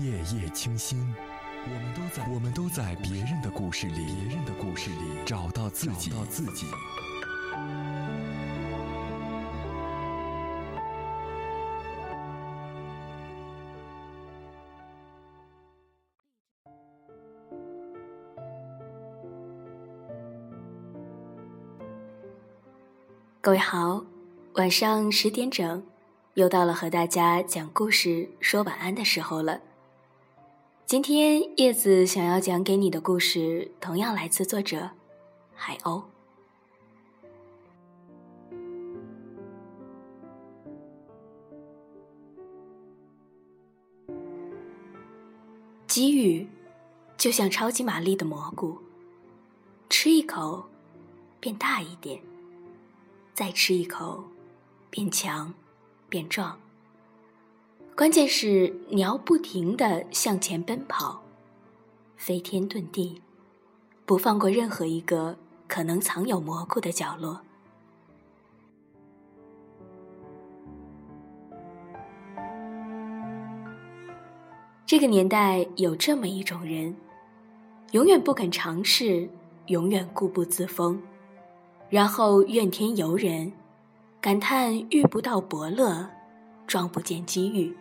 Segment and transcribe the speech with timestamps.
[0.00, 1.14] 夜夜清新，
[1.66, 6.66] 我们都在我们都在别人的故事里，别人的故事里找到自己，找到自己。
[23.42, 24.02] 各位好，
[24.54, 25.82] 晚上十点整，
[26.34, 29.60] 又到了和大家讲故事、说晚安的时候了。
[30.90, 34.90] 今天叶子想要讲给你的故事，同样来自作者
[35.54, 36.02] 海鸥。
[45.86, 46.48] 给予
[47.16, 48.76] 就像超级玛丽的蘑菇，
[49.88, 50.64] 吃一口
[51.38, 52.20] 变大一点。
[53.32, 54.24] 再吃一口，
[54.90, 55.54] 变强，
[56.08, 56.58] 变壮。
[58.00, 61.20] 关键是你要不停的向前奔跑，
[62.16, 63.20] 飞天遁地，
[64.06, 65.36] 不放过任何一个
[65.68, 67.42] 可能藏有蘑菇的角落。
[74.86, 76.96] 这个年代有这么一种人，
[77.90, 79.28] 永远不肯尝试，
[79.66, 80.98] 永远固步自封。
[81.90, 83.52] 然后怨天尤人，
[84.22, 86.08] 感叹遇不到伯乐，
[86.66, 87.76] 撞不见机遇。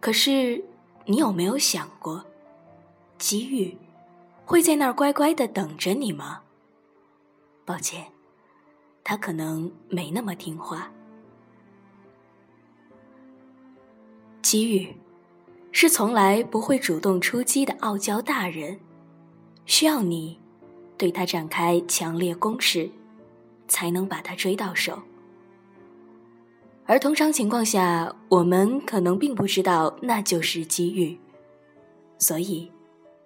[0.00, 0.64] 可是，
[1.06, 2.24] 你有没有想过，
[3.18, 3.76] 机遇
[4.44, 6.42] 会在那儿乖乖的等着你吗？
[7.64, 8.06] 抱歉，
[9.02, 10.90] 他可能没那么听话。
[14.40, 14.96] 机遇
[15.72, 18.78] 是从来不会主动出击的傲娇大人，
[19.66, 20.38] 需要你。
[20.96, 22.90] 对他展开强烈攻势，
[23.68, 25.00] 才能把他追到手。
[26.90, 31.20] 而通常情况下，我们可能并不知道那就是机遇，
[32.16, 32.72] 所以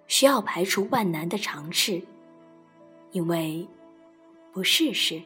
[0.05, 2.01] 需要排除万难的尝试。
[3.13, 3.65] 因为
[4.51, 5.21] 不试试，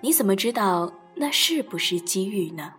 [0.00, 2.72] 你怎么知道那是不是机遇呢？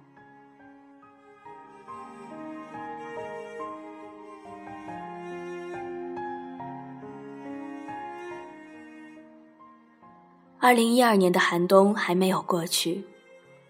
[10.58, 13.04] 二零一二年的寒冬还没有过去，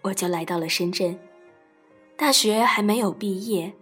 [0.08, 1.18] 我就来到了深圳。
[2.16, 3.72] 大学还没有毕业，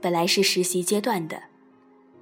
[0.00, 1.44] 本来是实习阶段的，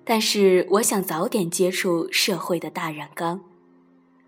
[0.04, 3.40] 但是我想早点接触社会的大染缸，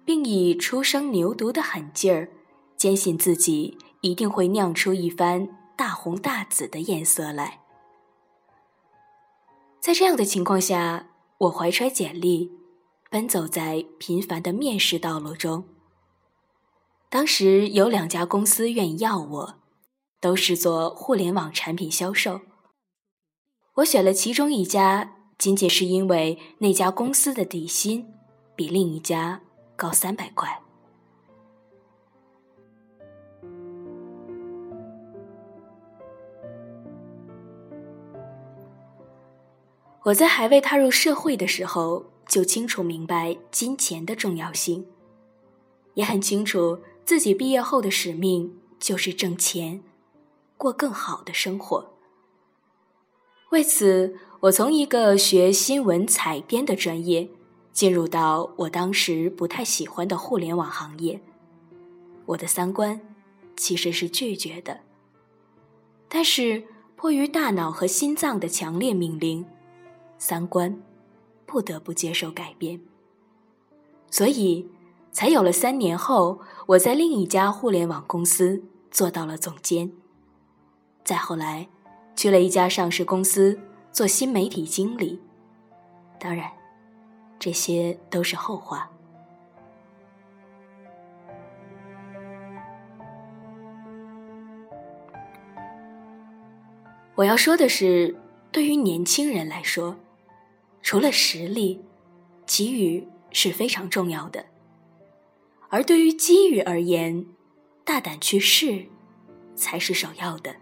[0.04, 2.30] 并以初生牛犊的狠劲儿，
[2.76, 7.60] 坚信自己一定会酿出一番大红大紫的颜色来。
[9.80, 12.52] 在这样的情况下，我怀揣简历，
[13.10, 15.64] 奔走在频繁的面试道路中。
[17.10, 19.54] 当时有两家公司愿意要我，
[20.20, 22.42] 都是做互联网产品销售。
[23.74, 28.06] 我选了其中一家，仅仅是因为那家公司的底薪
[28.54, 29.40] 比另一家
[29.74, 30.62] 高三百块。
[40.04, 44.86] 我在还未踏入社会的时候，就清楚明白金钱的重要性，
[45.94, 46.78] 也很清楚。
[47.04, 49.82] 自己毕业后的使命就是挣钱，
[50.56, 51.94] 过更好的生活。
[53.50, 57.28] 为此，我从一个学新闻采编的专业，
[57.72, 61.20] 进入到我当时不太喜欢的互联网行业。
[62.26, 63.00] 我的三观
[63.56, 64.80] 其实是拒绝的，
[66.08, 66.62] 但是
[66.94, 69.44] 迫于大脑和心脏的强烈命令，
[70.16, 70.80] 三观
[71.44, 72.80] 不得不接受改变。
[74.10, 74.68] 所以。
[75.12, 79.92] 才有了三年后，我在另一家互联网公司做到了总监。
[81.04, 81.68] 再后来，
[82.14, 83.58] 去了一家上市公司
[83.90, 85.20] 做新媒体经理。
[86.18, 86.50] 当然，
[87.38, 88.90] 这些都是后话。
[97.16, 98.16] 我要说的是，
[98.52, 99.96] 对于年轻人来说，
[100.80, 101.84] 除了实力，
[102.46, 104.46] 给予是非常重要的。
[105.70, 107.24] 而对于机遇而言，
[107.84, 108.86] 大胆去试，
[109.54, 110.56] 才是首要的。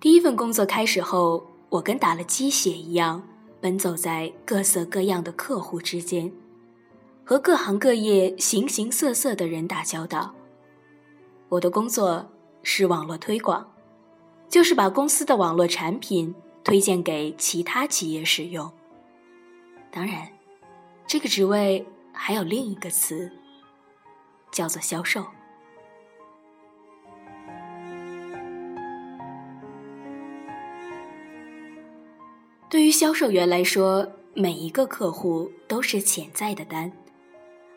[0.00, 3.22] 第一份工作开始后，我跟打了鸡血一样，
[3.60, 6.32] 奔走在各色各样的客户之间，
[7.22, 10.34] 和各行各业形形色色的人打交道。
[11.50, 12.30] 我的工作
[12.62, 13.70] 是网络推广，
[14.48, 16.34] 就是把公司的网络产品。
[16.64, 18.72] 推荐给其他企业使用。
[19.92, 20.28] 当然，
[21.06, 23.30] 这个职位还有另一个词，
[24.50, 25.24] 叫做销售。
[32.70, 36.90] 对于销售员来说，每一个客户都是潜在的单，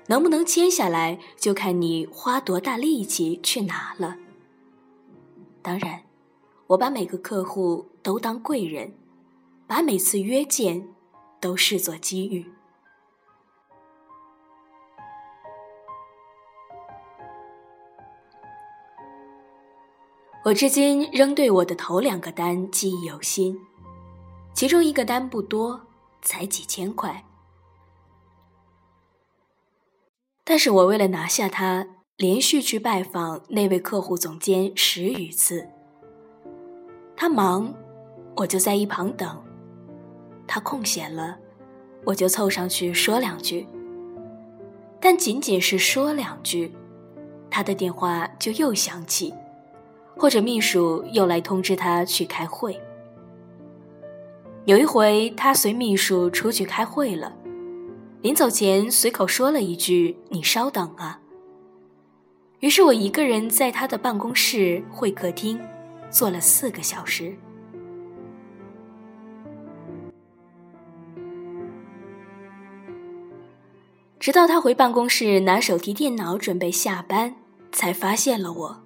[0.07, 4.17] 能不能签下来，就看你花多大力气去拿了。
[5.61, 6.01] 当然，
[6.67, 8.93] 我把每个客户都当贵人，
[9.65, 10.89] 把每次约见
[11.39, 12.51] 都视作机遇。
[20.43, 23.57] 我至今仍对我的头两个单记忆犹新，
[24.53, 25.87] 其中一个单不多，
[26.21, 27.25] 才几千块，
[30.43, 31.87] 但是我为了拿下它，
[32.17, 35.76] 连续去拜访那位客户总监十余次。
[37.17, 37.73] 他忙，
[38.35, 39.43] 我就在一旁等；
[40.47, 41.37] 他空闲了，
[42.05, 43.67] 我就凑上去说两句。
[45.01, 46.71] 但仅仅是说两句，
[47.49, 49.33] 他的电话就又响起。
[50.19, 52.81] 或者秘书又来通知他去开会。
[54.65, 57.35] 有一回，他随秘书出去开会了，
[58.23, 61.21] 临走前随口说了一句：“你稍等啊。”
[62.61, 65.59] 于是我一个人在他的办公室会客厅
[66.09, 67.35] 坐了四个小时，
[74.19, 77.35] 直到他回办公室拿手提电脑准备下班，
[77.71, 78.83] 才发现了我。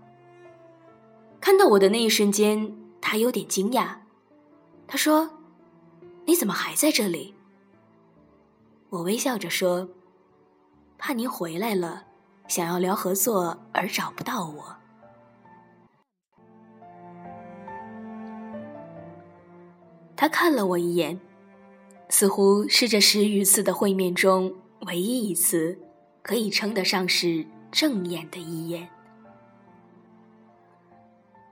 [1.39, 3.95] 看到我的那一瞬间，他有点惊讶。
[4.87, 5.29] 他说
[6.25, 7.33] ：“你怎么还在这里？”
[8.89, 9.87] 我微笑着说
[10.99, 12.03] ：“怕您回来了，
[12.47, 14.75] 想要聊合作而找不到我。”
[20.21, 21.19] 他看了我一眼，
[22.07, 25.75] 似乎是这十余次的会面中唯一一次
[26.21, 28.87] 可以称得上是正眼的一眼。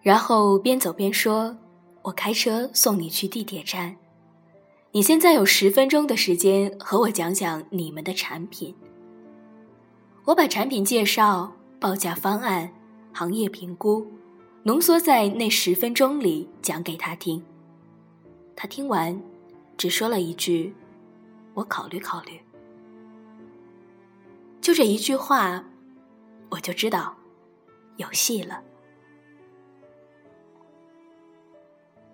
[0.03, 1.57] 然后边走边说
[2.03, 3.95] ：“我开车送你去地铁站，
[4.91, 8.75] 你现在有十分钟的时间和我讲讲你们的产品。”
[10.25, 12.71] 我把产品介绍、报价方案、
[13.13, 14.05] 行业评估，
[14.61, 17.43] 浓缩在那十分钟里讲给他听。
[18.61, 19.17] 他听完，
[19.77, 20.75] 只说了一句
[21.55, 22.37] ：“我考虑考虑。”
[24.59, 25.63] 就这一句话，
[26.49, 27.15] 我就知道
[27.95, 28.61] 有戏了。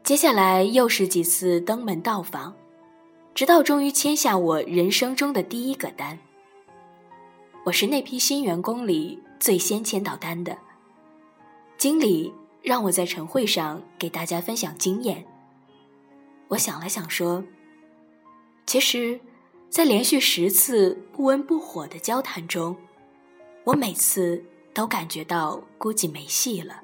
[0.04, 2.54] 接下来又是几次登门到访，
[3.34, 6.20] 直到终于签下我人生中的第一个单。
[7.64, 10.56] 我是那批新员工里最先签到单的。
[11.76, 12.32] 经理
[12.62, 15.26] 让我在晨会上给大家分享经验。
[16.50, 17.44] 我想了想说
[18.66, 19.20] ：“其实，
[19.70, 22.76] 在连续十次不温不火的交谈中，
[23.64, 24.44] 我每次
[24.74, 26.82] 都感觉到估计没戏了。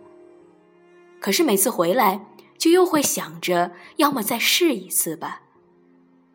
[1.19, 2.25] 可是每次回来。”
[2.61, 5.41] 就又会想着，要么再试一次吧，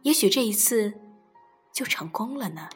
[0.03, 0.95] 也许这一次
[1.73, 2.69] 就成功了呢。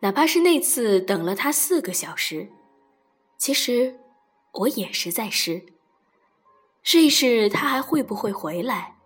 [0.00, 2.48] 哪怕是那次等了他四个小时，
[3.36, 4.00] 其实
[4.54, 5.66] 我也是在试，
[6.82, 8.96] 试一试他还会不会回来，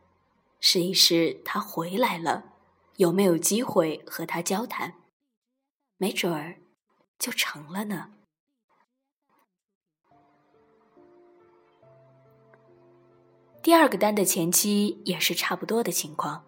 [0.60, 2.52] 试一试他回来了
[2.96, 4.94] 有没有机会和他交谈，
[5.96, 6.56] 没准儿
[7.18, 8.10] 就成了呢。
[13.62, 16.44] 第二个单的前期也是差不多的情况，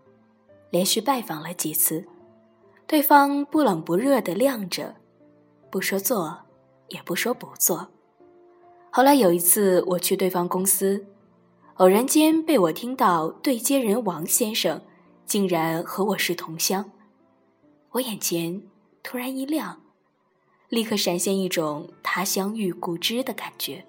[0.70, 2.06] 连续拜访了几次，
[2.86, 4.96] 对方不冷不热的晾着，
[5.70, 6.46] 不说做，
[6.88, 7.90] 也不说不做。
[8.92, 11.06] 后来有一次我去对方公司，
[11.74, 14.82] 偶然间被我听到对接人王先生
[15.24, 16.90] 竟然和我是同乡，
[17.92, 18.62] 我眼前
[19.02, 19.80] 突然一亮，
[20.68, 23.84] 立刻闪现一种他乡遇故知的感觉。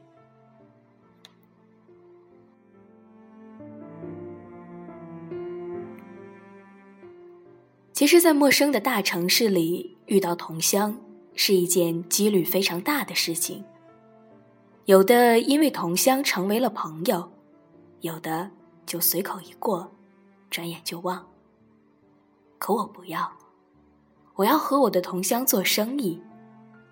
[7.91, 10.95] 其实，在陌生的大城市里遇到同乡
[11.35, 13.63] 是一件几率非常大的事情。
[14.85, 17.31] 有的因为同乡成为了朋友，
[18.01, 18.49] 有的
[18.85, 19.91] 就随口一过，
[20.49, 21.25] 转眼就忘。
[22.57, 23.31] 可我不要，
[24.35, 26.21] 我要和我的同乡做生意，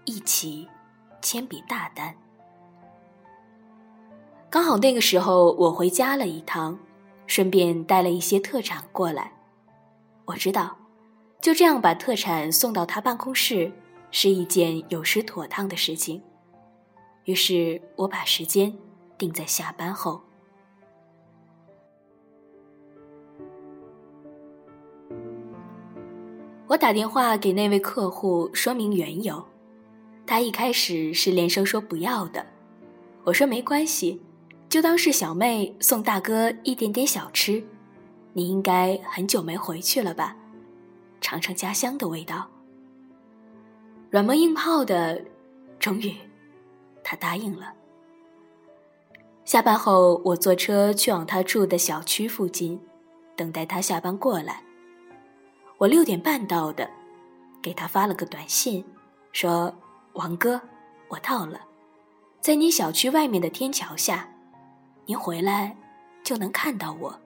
[0.06, 0.68] 一起
[1.22, 2.16] 签笔大单。
[4.50, 6.78] 刚好那个时候我回家了一趟，
[7.28, 9.32] 顺便带了一些特产过来。
[10.26, 10.76] 我知道。
[11.42, 13.72] 就这样把特产送到他办公室，
[14.12, 16.22] 是一件有失妥当的事情。
[17.30, 18.76] 于是我把时间
[19.16, 20.20] 定在下班后。
[26.66, 29.46] 我打电话给那位客户说明缘由，
[30.26, 32.44] 他一开始是连声说不要的。
[33.24, 34.20] 我说没关系，
[34.68, 37.64] 就当是小妹送大哥一点点小吃。
[38.34, 40.36] 你应该很久没回去了吧？
[41.22, 42.50] 尝尝家乡的味道。
[44.10, 45.24] 软磨硬泡的，
[45.78, 46.16] 终于，
[47.04, 47.74] 他答应了。
[49.46, 52.80] 下班后，我坐车去往他住的小区附近，
[53.36, 54.64] 等待他下班过来。
[55.78, 56.90] 我六点半到的，
[57.62, 58.86] 给他发了个短信，
[59.32, 59.74] 说
[60.14, 60.62] ：“王哥，
[61.08, 61.62] 我到了，
[62.42, 64.30] 在你小区外面的天桥下，
[65.06, 65.76] 您回来
[66.24, 67.20] 就能看到我。”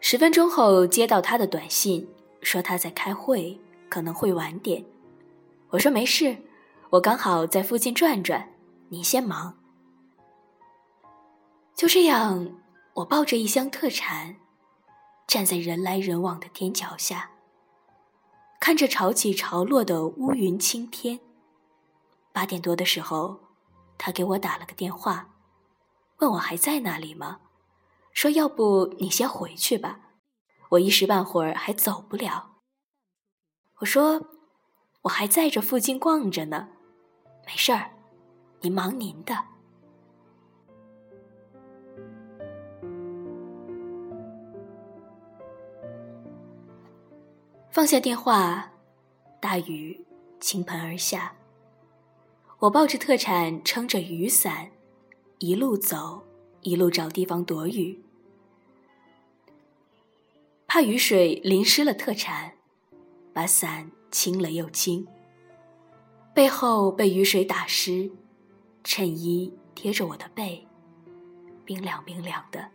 [0.00, 2.08] 十分钟后接到他的短信，
[2.42, 4.84] 说他在开会，可能会晚点。
[5.70, 6.36] 我说没事，
[6.90, 8.52] 我刚好在附近转转，
[8.88, 9.58] 你先忙。
[11.74, 12.60] 就这样，
[12.94, 14.36] 我抱着一箱特产，
[15.26, 17.30] 站在人来人往的天桥下，
[18.58, 21.20] 看着潮起潮落的乌云青天。
[22.32, 23.40] 八点多的时候，
[23.96, 25.28] 他给我打了个电话，
[26.18, 27.40] 问我还在那里吗？
[28.12, 30.00] 说要不你先回去吧，
[30.70, 32.57] 我一时半会儿还走不了。
[33.80, 34.20] 我说。
[35.02, 36.68] 我还在这附近逛着呢，
[37.46, 37.92] 没事儿，
[38.60, 39.32] 您忙您的。
[47.70, 48.72] 放下电话，
[49.40, 50.04] 大雨
[50.40, 51.32] 倾盆而下。
[52.58, 54.70] 我抱着特产，撑着雨伞，
[55.38, 56.22] 一路走，
[56.62, 58.02] 一路找地方躲雨，
[60.66, 62.57] 怕雨水淋湿了特产，
[63.38, 63.88] 把伞。
[64.10, 65.06] 轻了又轻，
[66.34, 68.10] 背后被雨水打湿，
[68.82, 70.66] 衬衣贴着我的背，
[71.64, 72.70] 冰凉冰凉的。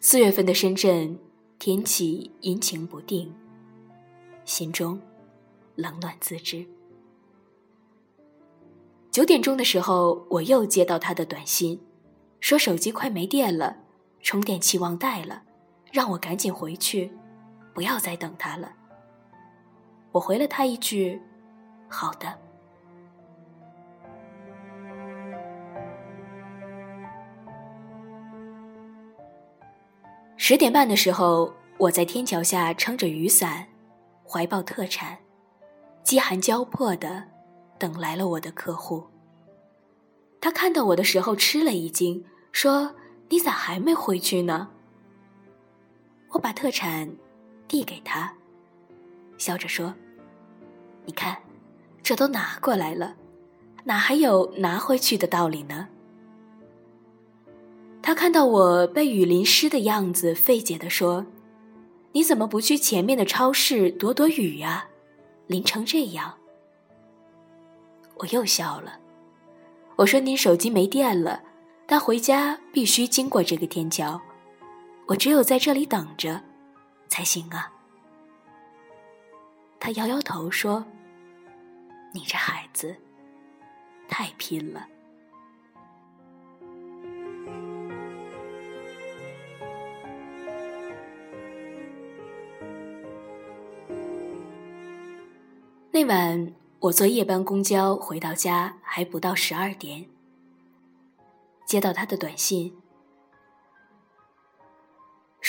[0.00, 1.18] 四月份的深圳，
[1.58, 3.32] 天气阴晴不定，
[4.46, 4.98] 心中
[5.76, 6.66] 冷暖自知。
[9.12, 11.78] 九点钟的时候，我又接到他的短信，
[12.40, 13.76] 说手机快没电了，
[14.22, 15.42] 充电器忘带了，
[15.92, 17.12] 让我赶紧回去，
[17.80, 18.70] 不要再等他了。
[20.12, 21.18] 我回了他一句
[21.88, 22.36] ：“好的。”
[30.36, 33.66] 十点半的时候，我在天桥下撑着雨伞，
[34.28, 35.16] 怀抱特产，
[36.02, 37.28] 饥寒交迫的
[37.78, 39.06] 等来了我的客户。
[40.38, 42.94] 他看到我的时候吃了一惊，说
[43.30, 44.68] ：“你咋还没回去呢？”
[46.32, 47.16] 我把特产
[47.70, 48.34] 递给他。
[49.38, 49.94] 笑着说
[51.06, 51.38] ：“你看，
[52.02, 53.14] 这都拿过来了，
[53.84, 55.86] 哪还有拿回去的道理呢？”
[58.02, 61.24] 他看到我被雨淋湿的样子，费解地说
[62.10, 64.88] ：“你怎么不去前面的超市躲躲雨呀？
[65.46, 66.34] 淋成这样。”
[68.18, 68.98] 我又笑了，
[69.94, 71.40] 我说：“您手机没电了，
[71.86, 74.20] 但回家必须经过这个天桥，
[75.06, 76.42] 我只有在这里等着，
[77.10, 77.70] 才行啊。”
[79.78, 80.84] 他摇摇头说
[82.14, 82.96] ：“你这孩子
[84.08, 84.86] 太拼了。”
[95.92, 100.06] 那晚我坐夜班公交回到家，还不到十二点，
[101.66, 102.79] 接到他的短信，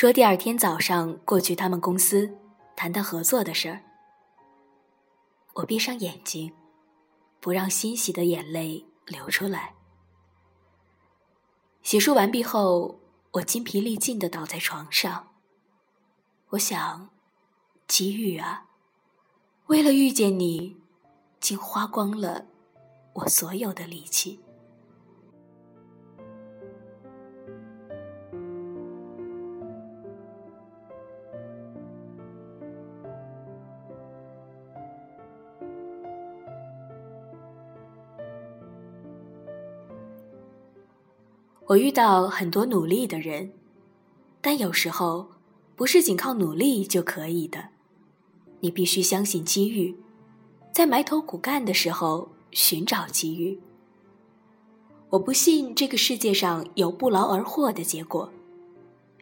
[0.01, 2.35] 说第二天早上过去他们公司
[2.75, 3.83] 谈谈合作的事儿。
[5.53, 6.51] 我闭上眼睛，
[7.39, 9.75] 不让欣喜的眼泪流出来。
[11.83, 12.99] 洗漱完毕后，
[13.33, 15.27] 我筋疲力尽的倒在床上。
[16.49, 17.11] 我想，
[17.87, 18.65] 机遇啊，
[19.67, 20.77] 为了遇见你，
[21.39, 22.47] 竟花光了
[23.13, 24.39] 我所有的力气。
[41.71, 43.53] 我遇到很多努力的人，
[44.41, 45.29] 但有时候
[45.77, 47.69] 不是仅靠努力就可以的。
[48.59, 49.95] 你必须相信机遇，
[50.73, 53.57] 在埋头苦干的时候寻找机遇。
[55.11, 58.29] 我不信这个世界上有不劳而获的结果，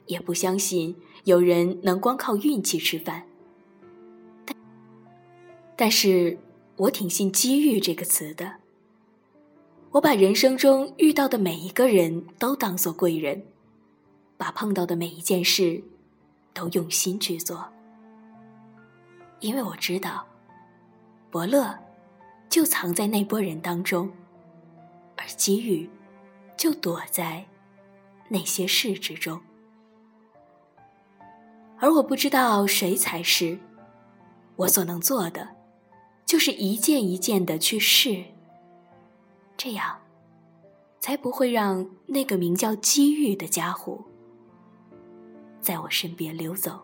[0.07, 3.25] 也不相信有人能光靠运气吃饭。
[4.43, 4.57] 但，
[5.75, 6.39] 但是
[6.77, 8.58] 我挺信“机遇”这个词的。
[9.91, 13.43] 我把人生中遇到的每一个人都当做贵人，
[14.37, 15.83] 把碰到的每一件事
[16.53, 17.67] 都用心去做，
[19.39, 20.27] 因为我知道，
[21.31, 21.75] 伯乐
[22.49, 24.11] 就藏在那波人当中，
[25.15, 25.89] 而机遇
[26.55, 27.43] 就躲在
[28.27, 29.41] 那些事之中。
[31.79, 33.57] 而我不知道谁才是，
[34.55, 35.55] 我所能做的，
[36.27, 38.23] 就是一件一件的去试。
[39.61, 39.99] 这样，
[41.01, 44.05] 才不会让那个名叫机遇的家伙，
[45.59, 46.79] 在我身边溜走。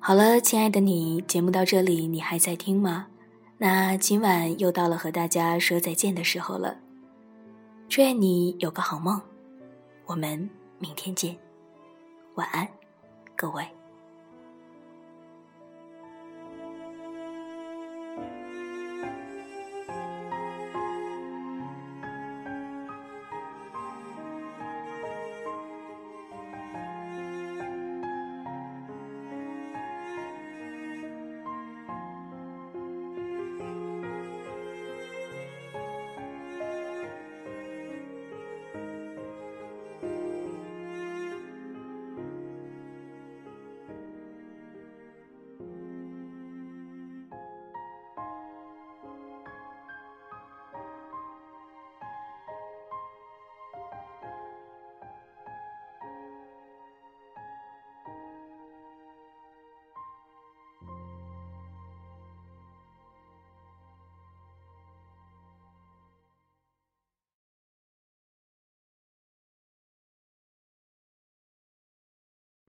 [0.00, 3.08] 好了，亲爱的你，节目到这里，你还在听吗？
[3.58, 6.78] 那今晚又到了和大家说再见的时候了，
[7.90, 9.20] 祝愿你有个好梦，
[10.06, 10.48] 我们
[10.78, 11.36] 明天见，
[12.36, 12.66] 晚安，
[13.36, 13.62] 各位。